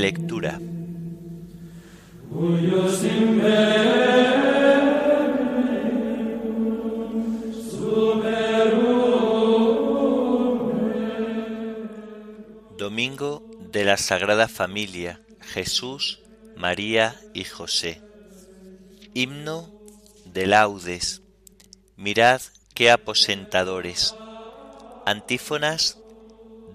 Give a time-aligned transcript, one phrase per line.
[0.00, 0.60] Lectura.
[12.76, 16.20] Domingo de la Sagrada Familia, Jesús,
[16.56, 18.00] María y José.
[19.14, 19.72] Himno
[20.24, 21.22] de laudes.
[21.96, 22.40] Mirad
[22.74, 24.14] qué aposentadores.
[25.06, 25.98] Antífonas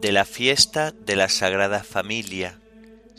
[0.02, 2.60] de la fiesta de la Sagrada Familia.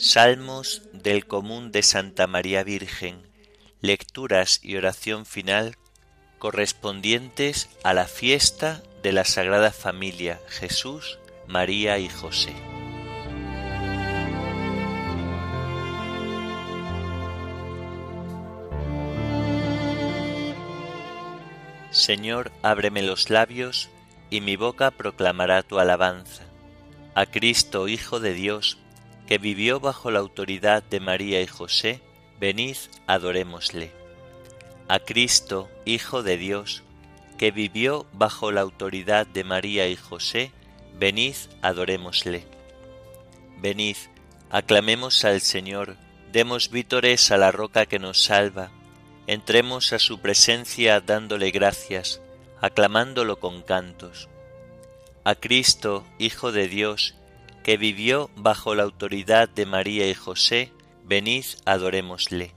[0.03, 3.21] Salmos del común de Santa María Virgen.
[3.83, 5.77] Lecturas y oración final
[6.39, 12.55] correspondientes a la fiesta de la Sagrada Familia Jesús, María y José.
[21.91, 23.91] Señor, ábreme los labios,
[24.30, 26.45] y mi boca proclamará tu alabanza.
[27.15, 28.80] A Cristo, Hijo de Dios,
[29.31, 32.01] que vivió bajo la autoridad de María y José,
[32.41, 33.93] venid, adorémosle.
[34.89, 36.83] A Cristo, Hijo de Dios,
[37.39, 40.51] que vivió bajo la autoridad de María y José,
[40.99, 42.45] venid, adorémosle.
[43.59, 43.97] Venid,
[44.51, 45.97] aclamemos al Señor,
[46.33, 48.73] demos vítores a la roca que nos salva,
[49.29, 52.21] entremos a su presencia dándole gracias,
[52.61, 54.29] aclamándolo con cantos.
[55.23, 57.15] A Cristo, Hijo de Dios,
[57.63, 60.73] que vivió bajo la autoridad de María y José,
[61.05, 62.55] venid adorémosle.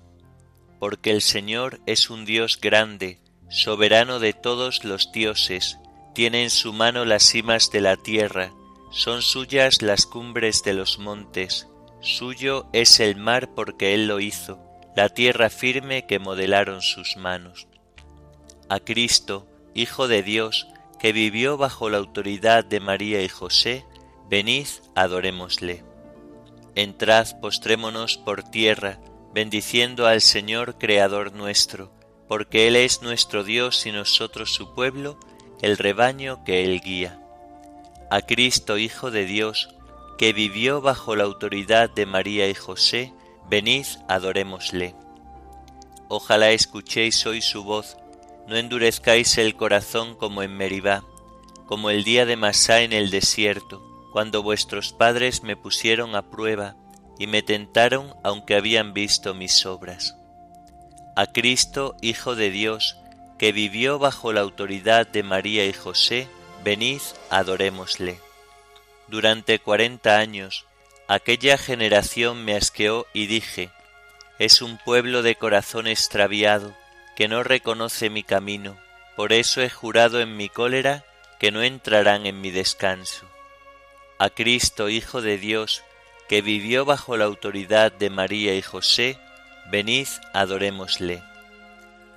[0.80, 5.78] Porque el Señor es un Dios grande, soberano de todos los dioses,
[6.14, 8.52] tiene en su mano las cimas de la tierra,
[8.92, 11.68] son suyas las cumbres de los montes,
[12.02, 14.60] suyo es el mar porque Él lo hizo,
[14.96, 17.68] la tierra firme que modelaron sus manos.
[18.70, 20.68] A Cristo, Hijo de Dios,
[21.00, 23.86] que vivió bajo la autoridad de María y José,
[24.34, 25.84] venid, adorémosle.
[26.74, 29.00] Entrad, postrémonos por tierra,
[29.32, 31.92] bendiciendo al Señor Creador nuestro,
[32.28, 35.20] porque Él es nuestro Dios y nosotros su pueblo,
[35.62, 37.22] el rebaño que Él guía.
[38.10, 39.70] A Cristo, Hijo de Dios,
[40.18, 43.14] que vivió bajo la autoridad de María y José,
[43.52, 44.96] venid, adorémosle.
[46.08, 47.98] Ojalá escuchéis hoy su voz,
[48.48, 51.04] no endurezcáis el corazón como en Meribá,
[51.68, 56.76] como el día de Masá en el desierto, cuando vuestros padres me pusieron a prueba
[57.18, 60.16] y me tentaron aunque habían visto mis obras.
[61.16, 62.96] A Cristo, Hijo de Dios,
[63.40, 66.28] que vivió bajo la autoridad de María y José,
[66.64, 67.02] venid,
[67.32, 68.20] adorémosle.
[69.08, 70.68] Durante cuarenta años,
[71.08, 73.72] aquella generación me asqueó y dije,
[74.38, 76.76] es un pueblo de corazón extraviado,
[77.16, 78.78] que no reconoce mi camino,
[79.16, 81.04] por eso he jurado en mi cólera
[81.40, 83.33] que no entrarán en mi descanso.
[84.24, 85.84] A Cristo, Hijo de Dios,
[86.30, 89.20] que vivió bajo la autoridad de María y José,
[89.70, 91.22] venid, adorémosle.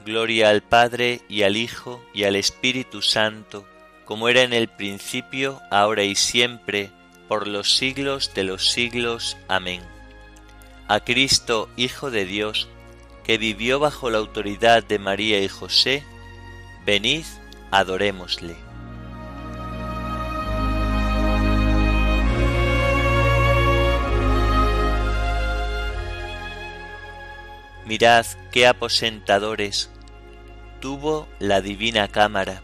[0.04, 3.66] Gloria al Padre y al Hijo y al Espíritu Santo,
[4.04, 6.92] como era en el principio, ahora y siempre,
[7.26, 9.36] por los siglos de los siglos.
[9.48, 9.82] Amén.
[10.86, 12.68] A Cristo, Hijo de Dios,
[13.24, 16.04] que vivió bajo la autoridad de María y José,
[16.84, 17.24] venid,
[17.72, 18.65] adorémosle.
[27.86, 29.90] Mirad qué aposentadores
[30.80, 32.62] tuvo la divina cámara,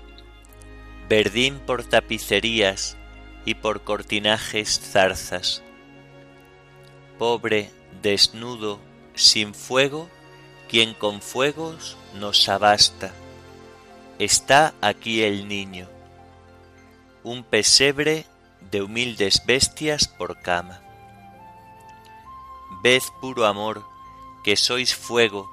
[1.08, 2.96] verdín por tapicerías
[3.44, 5.62] y por cortinajes zarzas.
[7.18, 7.70] Pobre,
[8.02, 8.80] desnudo,
[9.14, 10.08] sin fuego,
[10.68, 13.12] quien con fuegos nos abasta.
[14.18, 15.88] Está aquí el niño,
[17.22, 18.26] un pesebre
[18.72, 20.80] de humildes bestias por cama.
[22.82, 23.91] Ved puro amor,
[24.42, 25.50] que sois fuego,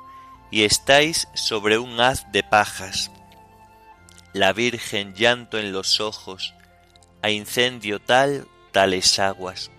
[0.51, 3.11] y estáis sobre un haz de pajas.
[4.33, 6.53] La Virgen llanto en los ojos,
[7.21, 9.71] a incendio tal, tales aguas.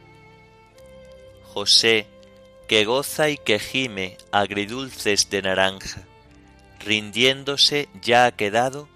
[1.45, 2.07] José,
[2.69, 6.03] que goza y que gime agridulces de naranja,
[6.79, 8.89] rindiéndose ya ha quedado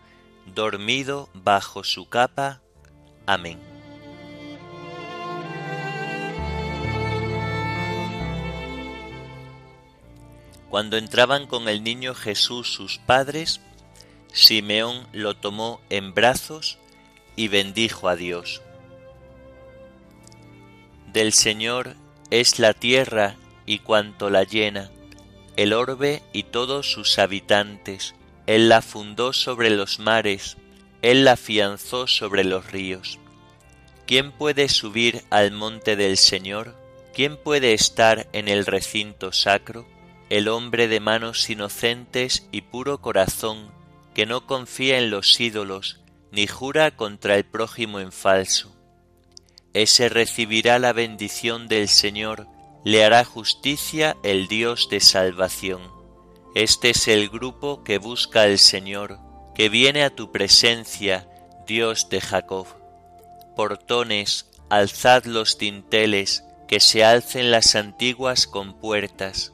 [0.47, 2.61] dormido bajo su capa.
[3.27, 3.74] Amén.
[10.75, 13.61] Cuando entraban con el niño Jesús sus padres,
[14.33, 16.79] Simeón lo tomó en brazos
[17.37, 18.61] y bendijo a Dios.
[21.13, 21.95] Del Señor
[22.31, 23.37] es la tierra
[23.67, 24.91] y cuanto la llena,
[25.55, 28.17] el orbe y todos sus habitantes.
[28.49, 30.57] Él la fundó sobre los mares,
[31.03, 33.21] Él la afianzó sobre los ríos.
[34.09, 36.75] ¿Quién puede subir al monte del Señor?
[37.15, 39.87] ¿quién puede estar en el recinto sacro?
[40.31, 43.71] El hombre de manos inocentes y puro corazón,
[44.15, 46.01] que no confía en los ídolos,
[46.33, 48.75] ni jura contra el prójimo en falso.
[49.73, 52.47] Ese recibirá la bendición del Señor,
[52.85, 55.83] le hará justicia el Dios de salvación.
[56.55, 59.19] Este es el grupo que busca al Señor,
[59.55, 61.29] que viene a tu presencia,
[61.67, 62.67] Dios de Jacob.
[63.57, 69.54] Portones, alzad los dinteles, que se alcen las antiguas compuertas.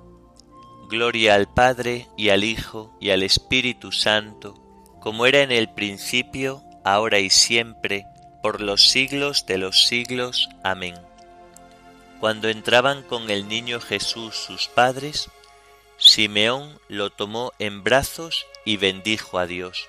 [0.91, 4.55] Gloria al Padre y al Hijo y al Espíritu Santo,
[4.99, 8.05] como era en el principio, ahora y siempre,
[8.43, 10.49] por los siglos de los siglos.
[10.65, 10.95] Amén.
[12.19, 15.29] Cuando entraban con el niño Jesús sus padres,
[15.95, 19.87] Simeón lo tomó en brazos y bendijo a Dios.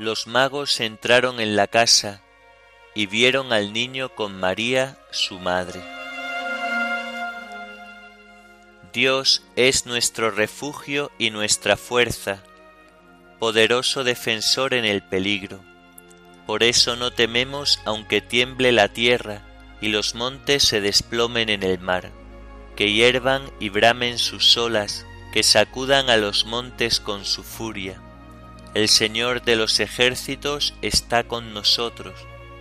[0.00, 2.22] Los magos entraron en la casa
[2.94, 5.82] y vieron al niño con María, su madre.
[8.94, 12.42] Dios es nuestro refugio y nuestra fuerza,
[13.38, 15.60] poderoso defensor en el peligro.
[16.46, 19.42] Por eso no tememos aunque tiemble la tierra
[19.82, 22.10] y los montes se desplomen en el mar,
[22.74, 25.04] que hiervan y bramen sus olas,
[25.34, 28.00] que sacudan a los montes con su furia.
[28.72, 32.14] El Señor de los ejércitos está con nosotros,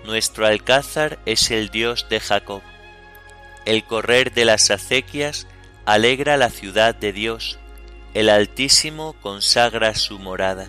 [0.05, 2.63] nuestro alcázar es el Dios de Jacob.
[3.65, 5.45] El correr de las acequias
[5.85, 7.59] alegra la ciudad de Dios,
[8.15, 10.67] el Altísimo consagra su morada.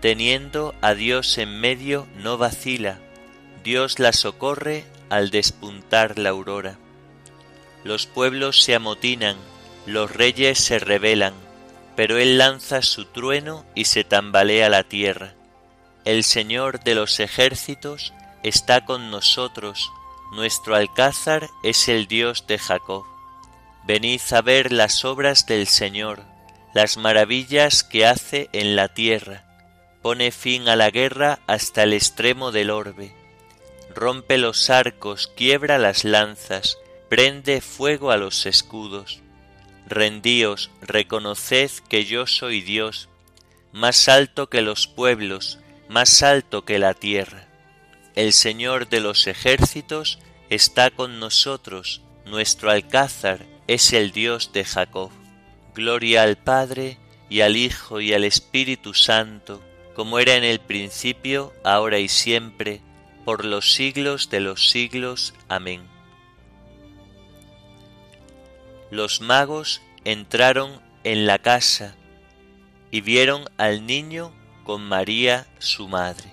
[0.00, 3.00] Teniendo a Dios en medio no vacila,
[3.64, 6.78] Dios la socorre al despuntar la aurora.
[7.82, 9.36] Los pueblos se amotinan,
[9.86, 11.34] los reyes se rebelan,
[11.98, 15.34] pero Él lanza su trueno y se tambalea la tierra.
[16.04, 18.12] El Señor de los ejércitos
[18.44, 19.90] está con nosotros,
[20.30, 23.04] nuestro alcázar es el Dios de Jacob.
[23.84, 26.22] Venid a ver las obras del Señor,
[26.72, 29.42] las maravillas que hace en la tierra
[30.00, 33.12] pone fin a la guerra hasta el extremo del orbe,
[33.92, 36.78] rompe los arcos, quiebra las lanzas,
[37.08, 39.20] prende fuego a los escudos.
[39.88, 43.08] Rendíos, reconoced que yo soy Dios,
[43.72, 47.48] más alto que los pueblos, más alto que la tierra.
[48.14, 50.18] El Señor de los ejércitos
[50.50, 55.10] está con nosotros, nuestro alcázar es el Dios de Jacob.
[55.74, 56.98] Gloria al Padre,
[57.30, 59.62] y al Hijo, y al Espíritu Santo,
[59.94, 62.82] como era en el principio, ahora y siempre,
[63.24, 65.32] por los siglos de los siglos.
[65.48, 65.97] Amén.
[68.90, 71.94] Los magos entraron en la casa
[72.90, 74.32] y vieron al niño
[74.64, 76.32] con María su madre.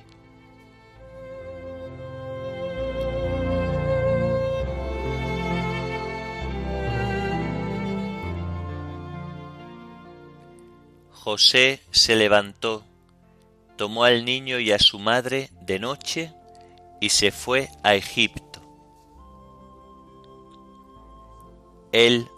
[11.12, 12.86] José se levantó
[13.76, 16.34] tomó al niño y a su madre de noche
[17.02, 18.62] y se fue a Egipto.
[21.92, 22.28] Él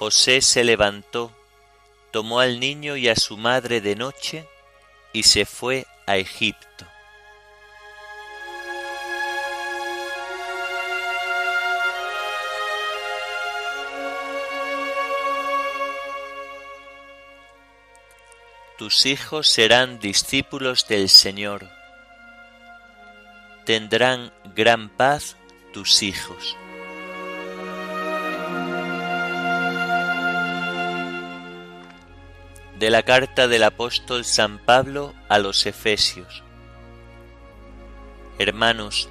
[0.00, 1.30] José se levantó,
[2.10, 4.48] tomó al niño y a su madre de noche
[5.12, 6.86] y se fue a Egipto.
[18.78, 21.68] Tus hijos serán discípulos del Señor.
[23.66, 25.36] Tendrán gran paz
[25.74, 26.56] tus hijos.
[32.80, 36.42] De la carta del apóstol San Pablo a los Efesios.
[38.38, 39.10] Hermanos,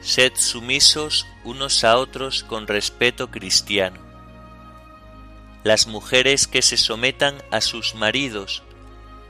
[0.00, 4.00] sed sumisos unos a otros con respeto cristiano.
[5.64, 8.62] Las mujeres que se sometan a sus maridos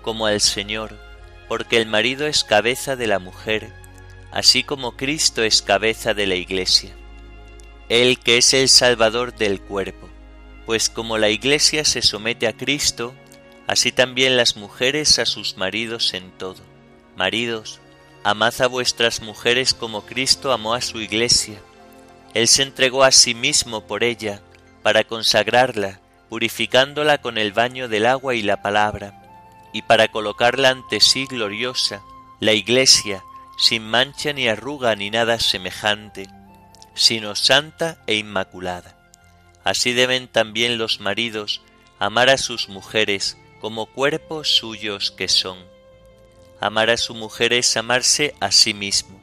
[0.02, 0.96] como al Señor,
[1.48, 3.72] porque el marido es cabeza de la mujer,
[4.30, 6.94] así como Cristo es cabeza de la Iglesia,
[7.88, 10.08] Él que es el Salvador del cuerpo,
[10.64, 13.16] pues como la Iglesia se somete a Cristo,
[13.66, 16.62] así también las mujeres a sus maridos en todo.
[17.16, 17.80] Maridos,
[18.26, 21.60] Amad a vuestras mujeres como Cristo amó a su iglesia.
[22.32, 24.40] Él se entregó a sí mismo por ella,
[24.82, 29.22] para consagrarla, purificándola con el baño del agua y la palabra,
[29.74, 32.02] y para colocarla ante sí gloriosa,
[32.40, 33.22] la iglesia,
[33.58, 36.26] sin mancha ni arruga ni nada semejante,
[36.94, 38.96] sino santa e inmaculada.
[39.64, 41.60] Así deben también los maridos
[41.98, 45.56] amar a sus mujeres como cuerpos suyos que son
[46.60, 49.18] Amar a su mujer es amarse a sí mismo,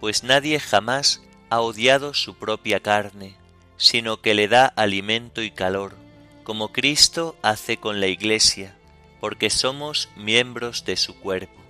[0.00, 3.36] pues nadie jamás ha odiado su propia carne,
[3.76, 5.96] sino que le da alimento y calor,
[6.44, 8.74] como Cristo hace con la Iglesia,
[9.20, 11.60] porque somos miembros de su cuerpo.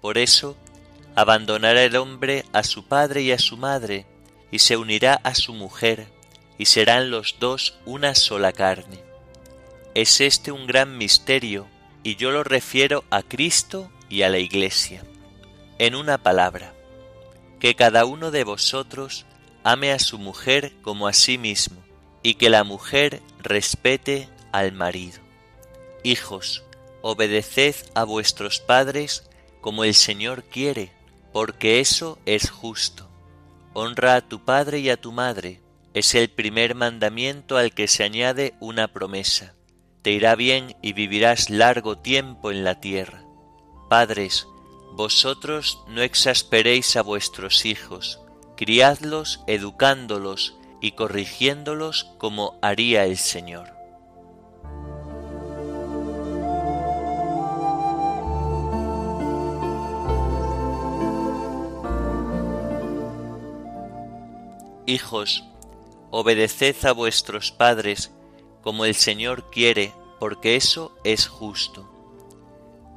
[0.00, 0.56] Por eso,
[1.14, 4.06] abandonará el hombre a su padre y a su madre,
[4.50, 6.06] y se unirá a su mujer,
[6.56, 9.13] y serán los dos una sola carne.
[9.94, 11.68] Es este un gran misterio,
[12.02, 15.04] y yo lo refiero a Cristo y a la Iglesia.
[15.78, 16.74] En una palabra,
[17.60, 19.24] que cada uno de vosotros
[19.62, 21.76] ame a su mujer como a sí mismo,
[22.24, 25.20] y que la mujer respete al marido.
[26.02, 26.64] Hijos,
[27.00, 30.90] obedeced a vuestros padres como el Señor quiere,
[31.32, 33.08] porque eso es justo.
[33.74, 35.60] Honra a tu padre y a tu madre,
[35.94, 39.53] es el primer mandamiento al que se añade una promesa.
[40.04, 43.24] Te irá bien y vivirás largo tiempo en la tierra.
[43.88, 44.46] Padres,
[44.92, 48.20] vosotros no exasperéis a vuestros hijos,
[48.54, 53.72] criadlos educándolos y corrigiéndolos como haría el Señor.
[64.84, 65.44] Hijos,
[66.10, 68.12] obedeced a vuestros padres
[68.64, 71.94] como el Señor quiere, porque eso es justo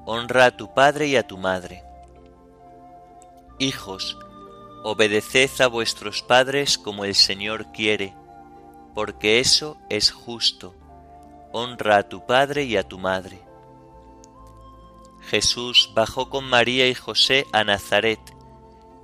[0.09, 1.83] honra a tu padre y a tu madre.
[3.59, 4.17] Hijos,
[4.85, 8.13] obedeced a vuestros padres como el Señor quiere,
[8.95, 10.73] porque eso es justo.
[11.51, 13.41] Honra a tu padre y a tu madre.
[15.23, 18.21] Jesús bajó con María y José a Nazaret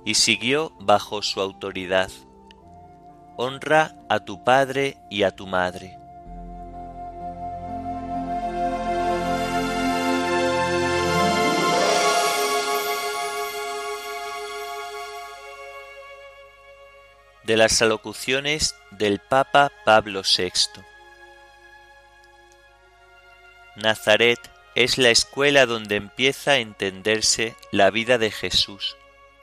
[0.06, 2.10] y siguió bajo su autoridad.
[3.36, 5.98] Honra a tu padre y a tu madre.
[17.44, 20.52] De las alocuciones del Papa Pablo VI.
[23.76, 24.38] Nazaret
[24.74, 28.96] es la escuela donde empieza a entenderse la vida de Jesús.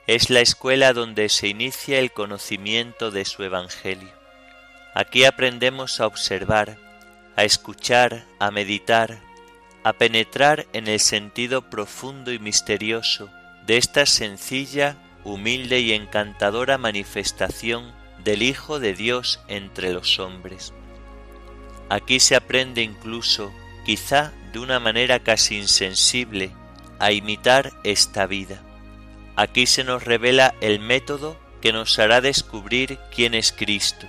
[0.08, 4.12] Es la escuela donde se inicia el conocimiento de su Evangelio.
[4.94, 6.78] Aquí aprendemos a observar,
[7.36, 9.20] a escuchar, a meditar,
[9.84, 13.30] a penetrar en el sentido profundo y misterioso
[13.66, 17.92] de esta sencilla humilde y encantadora manifestación
[18.24, 20.74] del Hijo de Dios entre los hombres.
[21.90, 23.52] Aquí se aprende incluso,
[23.86, 26.52] quizá de una manera casi insensible,
[27.00, 28.62] a imitar esta vida.
[29.36, 34.08] Aquí se nos revela el método que nos hará descubrir quién es Cristo.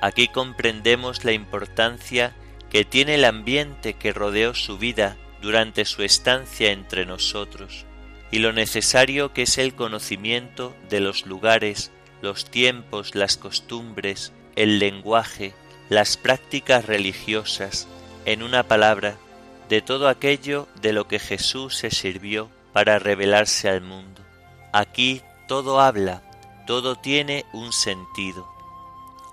[0.00, 2.34] Aquí comprendemos la importancia
[2.70, 7.87] que tiene el ambiente que rodeó su vida durante su estancia entre nosotros
[8.30, 14.78] y lo necesario que es el conocimiento de los lugares, los tiempos, las costumbres, el
[14.78, 15.54] lenguaje,
[15.88, 17.88] las prácticas religiosas,
[18.24, 19.16] en una palabra,
[19.68, 24.22] de todo aquello de lo que Jesús se sirvió para revelarse al mundo.
[24.72, 26.22] Aquí todo habla,
[26.66, 28.48] todo tiene un sentido.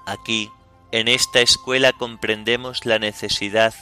[0.06, 0.52] Aquí,
[0.92, 3.74] en esta escuela comprendemos la necesidad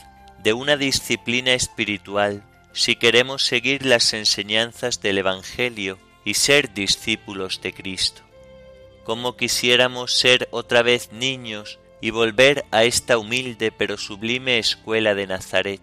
[0.42, 2.42] de una disciplina espiritual
[2.74, 8.22] si queremos seguir las enseñanzas del Evangelio y ser discípulos de Cristo.
[9.04, 15.26] Como quisiéramos ser otra vez niños y volver a esta humilde pero sublime escuela de
[15.26, 15.80] Nazaret.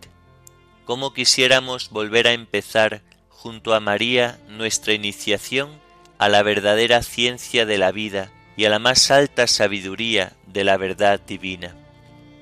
[0.85, 5.69] cómo quisiéramos volver a empezar junto a María nuestra iniciación
[6.17, 10.75] a la verdadera ciencia de la vida y a la más alta sabiduría de la
[10.77, 11.75] verdad divina.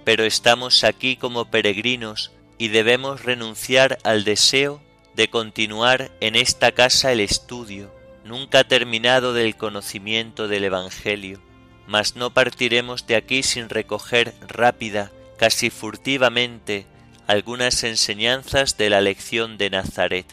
[0.03, 4.81] Pero estamos aquí como peregrinos y debemos renunciar al deseo
[5.15, 7.91] de continuar en esta casa el estudio,
[8.23, 11.41] nunca terminado del conocimiento del Evangelio,
[11.87, 16.85] mas no partiremos de aquí sin recoger rápida, casi furtivamente,
[17.25, 20.27] algunas enseñanzas de la lección de Nazaret.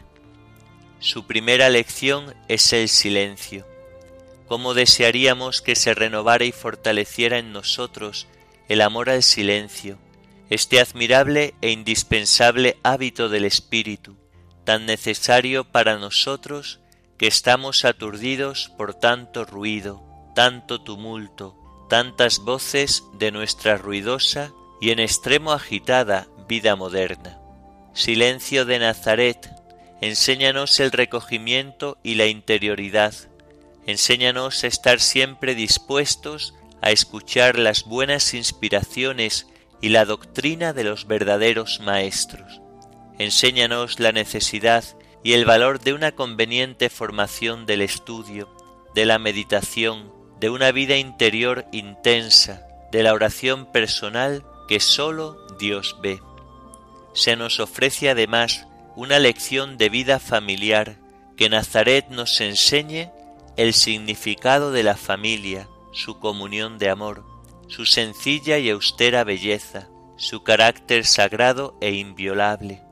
[0.98, 3.66] Su primera lección es el silencio.
[4.48, 8.26] Cómo desearíamos que se renovara y fortaleciera en nosotros
[8.68, 9.98] el amor al silencio,
[10.50, 14.16] este admirable e indispensable hábito del espíritu,
[14.64, 16.80] tan necesario para nosotros
[17.18, 20.02] que estamos aturdidos por tanto ruido,
[20.34, 21.56] tanto tumulto,
[21.88, 27.38] tantas voces de nuestra ruidosa y en extremo agitada vida moderna.
[27.94, 29.50] Silencio de Nazaret,
[30.00, 33.14] enséñanos el recogimiento y la interioridad,
[33.86, 39.46] enséñanos a estar siempre dispuestos a escuchar las buenas inspiraciones
[39.80, 42.60] y la doctrina de los verdaderos maestros.
[43.18, 44.84] Enséñanos la necesidad
[45.22, 48.48] y el valor de una conveniente formación del estudio,
[48.94, 55.96] de la meditación, de una vida interior intensa, de la oración personal que sólo Dios
[56.02, 56.20] ve.
[57.14, 60.96] Se nos ofrece además una lección de vida familiar,
[61.36, 63.10] que Nazaret nos enseñe
[63.56, 67.24] el significado de la familia, su comunión de amor,
[67.68, 72.82] su sencilla y austera belleza, su carácter sagrado e inviolable,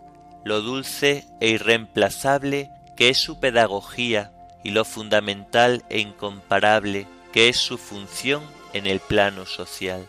[0.45, 4.33] lo dulce e irreemplazable que es su pedagogía
[4.63, 10.09] y lo fundamental e incomparable que es su función en el plano social.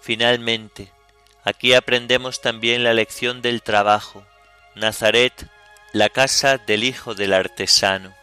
[0.00, 0.92] Finalmente,
[1.44, 4.24] aquí aprendemos también la lección del trabajo.
[4.74, 5.48] Nazaret,
[5.92, 8.14] la casa del Hijo del Artesano.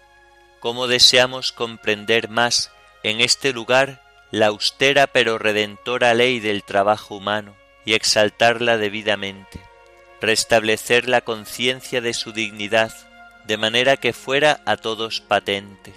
[0.60, 2.72] Cómo deseamos comprender más
[3.04, 4.02] en este lugar
[4.36, 9.62] la austera pero redentora ley del trabajo humano y exaltarla debidamente,
[10.20, 12.92] restablecer la conciencia de su dignidad
[13.48, 15.94] de manera que fuera a todos patente,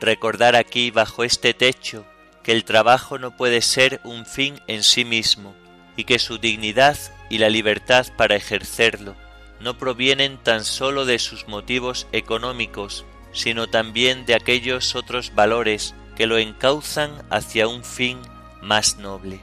[0.00, 2.04] recordar aquí bajo este techo
[2.42, 5.54] que el trabajo no puede ser un fin en sí mismo
[5.96, 6.98] y que su dignidad
[7.30, 9.14] y la libertad para ejercerlo
[9.60, 16.26] no provienen tan sólo de sus motivos económicos, sino también de aquellos otros valores que
[16.26, 18.18] lo encauzan hacia un fin
[18.60, 19.38] más noble.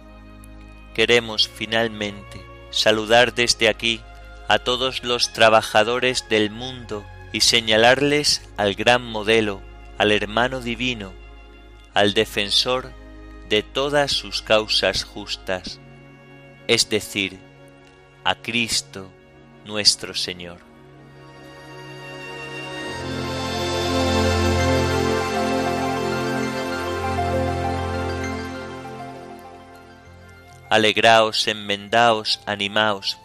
[0.93, 4.01] Queremos finalmente saludar desde aquí
[4.49, 9.61] a todos los trabajadores del mundo y señalarles al gran modelo,
[9.97, 11.13] al hermano divino,
[11.93, 12.91] al defensor
[13.47, 15.79] de todas sus causas justas,
[16.67, 17.39] es decir,
[18.25, 19.09] a Cristo
[19.63, 20.74] nuestro Señor.
[30.75, 33.17] Alegraos, enmendaos, animaos.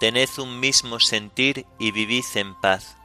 [0.00, 2.98] Tened un mismo sentir y vivid en paz.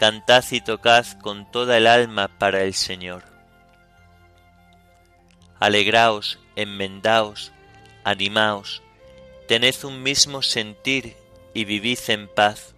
[0.00, 3.22] Cantad y tocad con toda el alma para el Señor.
[5.60, 7.52] Alegraos, enmendaos,
[8.02, 8.82] animaos.
[9.46, 11.16] Tened un mismo sentir
[11.54, 12.74] y vivid en paz.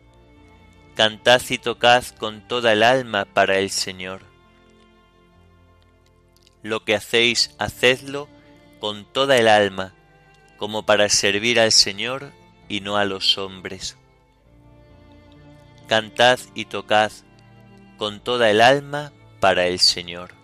[0.95, 4.21] Cantad y tocad con toda el alma para el Señor.
[6.63, 8.29] Lo que hacéis, hacedlo
[8.81, 9.95] con toda el alma,
[10.59, 12.33] como para servir al Señor
[12.69, 13.97] y no a los hombres.
[15.87, 17.13] Cantad y tocad
[17.97, 20.35] con toda el alma para el Señor.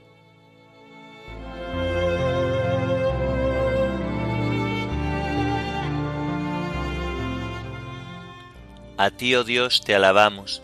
[8.96, 10.62] A ti, oh Dios, te alabamos,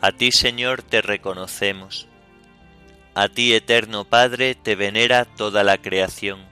[0.00, 2.08] a ti, Señor, te reconocemos,
[3.14, 6.51] a ti, eterno Padre, te venera toda la creación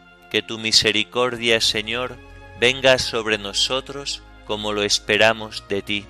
[0.31, 2.17] Que tu misericordia, Señor,
[2.59, 6.05] venga sobre nosotros como lo esperamos de ti.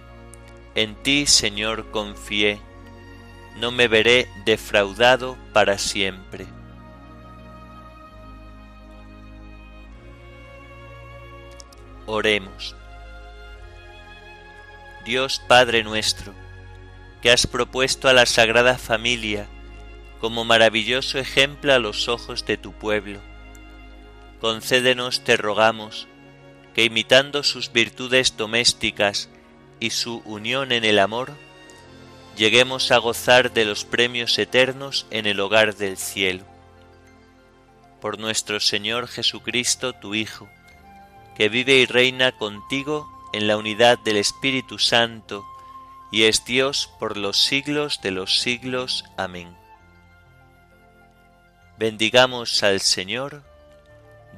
[0.76, 2.62] En ti, Señor, confié.
[3.58, 6.46] No me veré defraudado para siempre.
[12.06, 12.76] Oremos.
[15.04, 16.34] Dios Padre nuestro,
[17.22, 19.48] que has propuesto a la Sagrada Familia
[20.20, 23.20] como maravilloso ejemplo a los ojos de tu pueblo,
[24.42, 26.08] concédenos, te rogamos,
[26.74, 29.30] que imitando sus virtudes domésticas
[29.80, 31.32] y su unión en el amor,
[32.36, 36.44] lleguemos a gozar de los premios eternos en el hogar del cielo.
[38.02, 40.50] Por nuestro Señor Jesucristo, tu Hijo,
[41.36, 45.46] que vive y reina contigo en la unidad del Espíritu Santo,
[46.12, 49.06] y es Dios por los siglos de los siglos.
[49.18, 49.56] Amén.
[51.78, 53.44] Bendigamos al Señor,